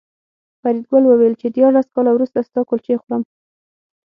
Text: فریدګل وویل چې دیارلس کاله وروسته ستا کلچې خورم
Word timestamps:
فریدګل 0.59 1.03
وویل 1.07 1.33
چې 1.41 1.47
دیارلس 1.55 1.87
کاله 1.95 2.11
وروسته 2.13 2.39
ستا 2.47 2.61
کلچې 2.69 2.95
خورم 3.01 3.21